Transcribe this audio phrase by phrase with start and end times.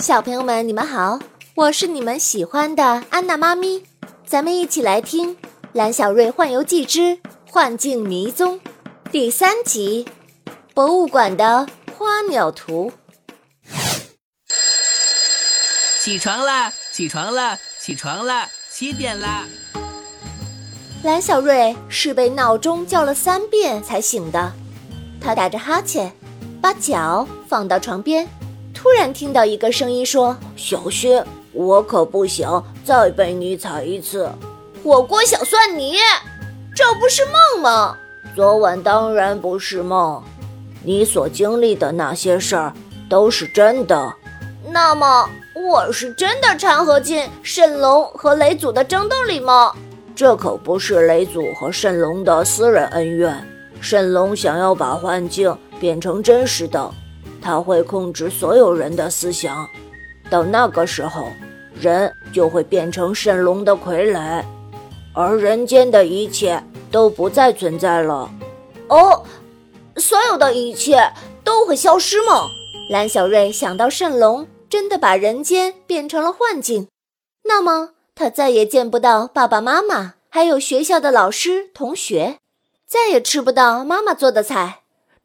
[0.00, 1.18] 小朋友们，你们好，
[1.54, 3.84] 我是你们喜欢的安娜妈咪，
[4.24, 5.36] 咱们一起来听
[5.74, 7.18] 《蓝小瑞幻游记之
[7.50, 8.58] 幻境迷踪》
[9.12, 10.06] 第三集
[10.72, 11.66] 《博物馆的
[11.98, 12.90] 花鸟图》。
[16.00, 16.72] 起床啦！
[16.90, 17.58] 起床啦！
[17.78, 18.48] 起床啦！
[18.72, 19.46] 七点啦！
[21.02, 24.50] 蓝小瑞是被闹钟叫了三遍才醒的，
[25.20, 26.10] 他打着哈欠，
[26.62, 28.26] 把脚放到床边。
[28.80, 34.26] 突然听到一个声音说：“小轩，我可不想再被你踩一次。”
[34.82, 35.96] 火锅小蒜泥，
[36.74, 37.94] 这不是梦吗？
[38.34, 40.22] 昨晚当然不是梦，
[40.82, 42.72] 你所经历的那些事儿
[43.06, 44.14] 都是真的。
[44.72, 49.74] 那么，我是真的掺和进蜃龙和雷祖的争斗里吗？
[50.16, 53.46] 这可不是雷祖和蜃龙的私人恩怨。
[53.82, 56.90] 蜃龙想要把幻境变成真实的。
[57.42, 59.68] 他会控制所有人的思想，
[60.28, 61.26] 到那个时候，
[61.80, 64.44] 人就会变成蜃龙的傀儡，
[65.14, 68.30] 而人间的一切都不再存在了。
[68.88, 69.24] 哦，
[69.96, 72.48] 所有的一切都会消失吗？
[72.90, 76.88] 蓝小瑞想到蜃龙真的把人间变成了幻境，
[77.44, 82.38] 那么他再也见不到爸爸妈妈，还有学校的老师同学，
[82.86, 84.79] 再也吃不到妈妈做的菜。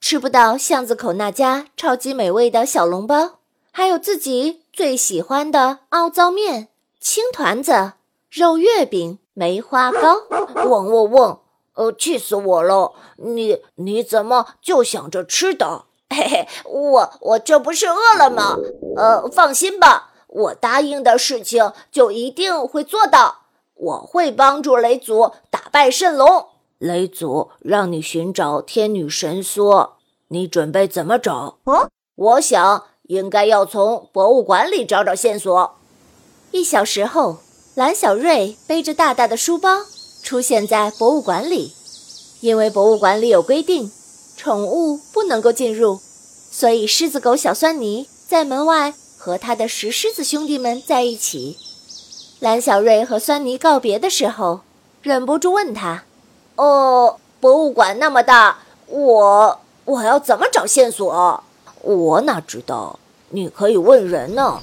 [0.07, 3.39] 吃不到巷子口那家超级美味的小笼包，
[3.71, 6.67] 还有自己最喜欢的凹糟面、
[6.99, 7.93] 青团子、
[8.29, 10.27] 肉月饼、梅花糕。
[10.63, 11.39] 嗡嗡嗡！
[11.73, 12.93] 呃，气死我了！
[13.15, 15.85] 你你怎么就想着吃的？
[16.11, 18.57] 嘿嘿，我我这不是饿了吗？
[18.95, 23.45] 呃，放心吧，我答应的事情就一定会做到。
[23.73, 26.49] 我会帮助雷祖打败圣龙。
[26.77, 29.94] 雷祖让你寻找天女神梭。
[30.29, 31.59] 你准备怎么找？
[31.65, 35.75] 哦，我想应该要从博物馆里找找线索。
[36.51, 37.37] 一小时后，
[37.75, 39.81] 蓝小瑞背着大大的书包
[40.23, 41.73] 出现在博物馆里。
[42.41, 43.91] 因为博物馆里有规定，
[44.35, 45.99] 宠物不能够进入，
[46.51, 51.57] 所以狮子狗小酸泥在门外和他的石狮子兄弟们在一起。
[52.39, 54.61] 蓝小瑞和酸泥告别的时候，
[55.01, 56.03] 忍不住问他
[56.57, 61.43] ：“哦，博物馆那么大，我……”我要怎么找线索？
[61.83, 62.99] 我哪知道？
[63.29, 64.57] 你可以问人呢。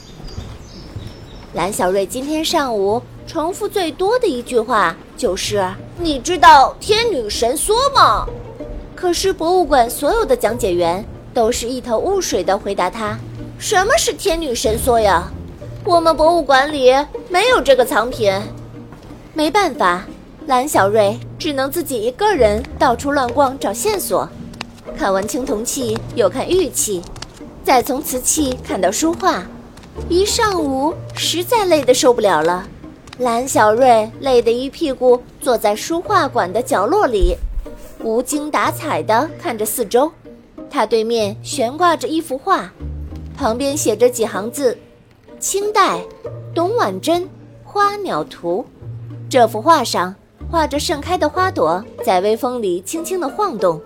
[1.54, 5.64] 蓝小瑞今天上午重复最多的一句话就是
[5.96, 8.26] ：“你知道天女神梭吗？”
[8.96, 13.16] 可是博物馆所有的讲解员都是一头雾水的回答他
[13.60, 15.30] ：“什么是天女神梭呀？
[15.84, 16.92] 我们博物馆里
[17.28, 18.32] 没有这个藏品。”
[19.34, 20.04] 没办法，
[20.46, 24.28] 蓝小瑞只能自己一个人到处乱逛找线索。
[24.96, 27.02] 看完青铜器，又看玉器，
[27.64, 29.44] 再从瓷器看到书画，
[30.08, 32.66] 一上午实在累得受不了了。
[33.18, 37.36] 蓝小瑞累得一屁股坐在书画馆的角落里，
[38.02, 40.10] 无精打采地看着四周。
[40.70, 42.72] 他对面悬挂着一幅画，
[43.36, 44.76] 旁边写着几行字
[45.38, 46.00] ：“清代，
[46.54, 47.22] 董婉珍
[47.64, 48.64] 《花鸟图》。”
[49.28, 50.14] 这幅画上
[50.50, 53.80] 画着盛开的花朵在微风里轻轻地晃动。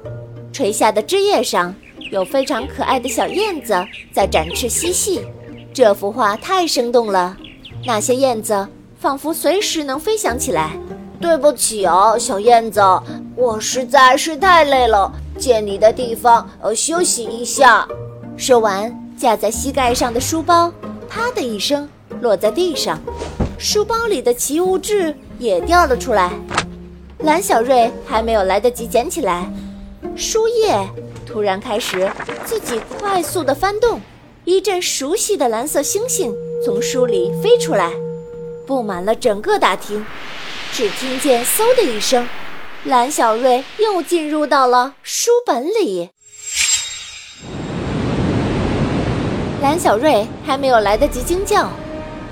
[0.56, 1.74] 垂下的枝叶上
[2.10, 3.74] 有非常可爱的小燕子
[4.10, 5.20] 在展翅嬉戏，
[5.70, 7.36] 这幅画太生动了，
[7.84, 8.66] 那些燕子
[8.98, 10.70] 仿佛随时能飞翔起来。
[11.20, 12.80] 对不起哦，小燕子，
[13.36, 17.86] 我实在是太累了，借你的地方呃休息一下。
[18.38, 20.72] 说完，架在膝盖上的书包
[21.06, 21.86] 啪的一声
[22.22, 22.98] 落在地上，
[23.58, 26.32] 书包里的奇物志也掉了出来。
[27.18, 29.46] 蓝小瑞还没有来得及捡起来。
[30.16, 30.74] 书页
[31.26, 32.10] 突然开始
[32.44, 34.00] 自己快速的翻动，
[34.44, 36.34] 一阵熟悉的蓝色星星
[36.64, 37.92] 从书里飞出来，
[38.66, 40.04] 布满了整个大厅。
[40.72, 42.26] 只听见嗖的一声，
[42.84, 46.10] 蓝小瑞又进入到了书本里。
[49.60, 51.70] 蓝小瑞还没有来得及惊叫，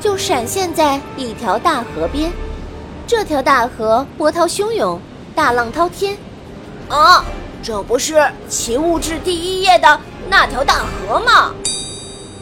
[0.01, 2.33] 就闪现在一条大河边。
[3.07, 4.99] 这条大河波涛汹涌，
[5.35, 6.17] 大浪滔天。
[6.89, 7.25] 啊！
[7.65, 8.17] 这不是
[8.47, 11.55] 《奇物志》第一页的那条大河吗？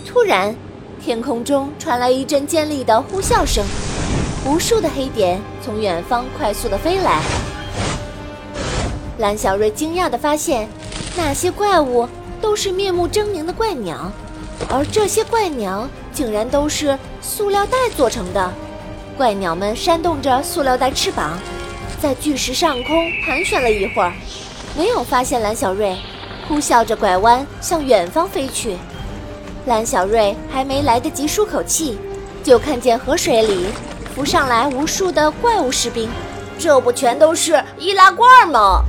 [0.05, 0.53] 突然，
[1.01, 3.65] 天空中传来一阵尖利的呼啸声，
[4.45, 7.23] 无数的黑点从远方快速的飞来。
[9.19, 10.69] 蓝小瑞惊讶地发现，
[11.17, 12.09] 那些怪物
[12.41, 14.11] 都是面目狰狞的怪鸟，
[14.69, 18.53] 而这些怪鸟竟然都是塑料袋做成的。
[19.17, 21.39] 怪鸟们扇动着塑料袋翅膀，
[22.01, 24.13] 在巨石上空盘旋了一会儿。
[24.77, 25.97] 没有发现蓝小瑞，
[26.49, 28.77] 呼啸着拐弯向远方飞去。
[29.67, 31.99] 蓝小瑞还没来得及舒口气，
[32.43, 33.67] 就看见河水里
[34.15, 36.09] 浮上来无数的怪物士兵。
[36.59, 38.83] 这不全都是易拉罐吗？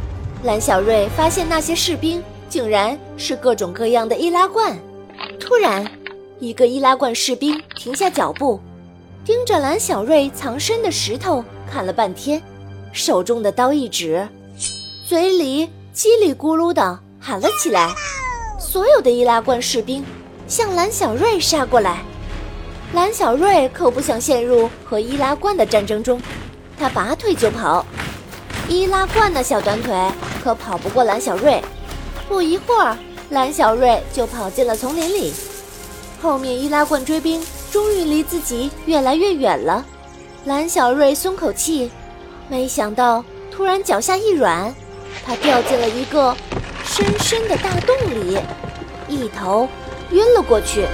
[0.43, 4.77] 蓝小瑞发现那些士兵竟然是各种各样的易拉罐。
[5.39, 5.85] 突然，
[6.39, 8.59] 一个易拉罐士兵停下脚步，
[9.25, 12.41] 盯着蓝小瑞藏身的石头看了半天，
[12.91, 14.27] 手中的刀一指，
[15.05, 17.93] 嘴里叽里咕噜的喊了起来。
[18.57, 20.03] 所有的易拉罐士兵
[20.47, 22.01] 向蓝小瑞杀过来。
[22.93, 26.21] 蓝小瑞可不想陷入和易拉罐的战争中。
[26.79, 27.85] 他拔腿就跑，
[28.69, 29.93] 易拉罐那小短腿
[30.41, 31.61] 可跑不过蓝小瑞。
[32.29, 32.97] 不一会儿，
[33.29, 35.33] 蓝小瑞就跑进了丛林里。
[36.21, 39.85] 后面易拉罐追兵终于离自己越来越远了。
[40.45, 41.91] 蓝小瑞松口气，
[42.47, 44.73] 没想到突然脚下一软，
[45.25, 46.35] 他掉进了一个
[46.85, 48.37] 深深的大洞里，
[49.07, 49.67] 一头
[50.11, 50.85] 晕了过去。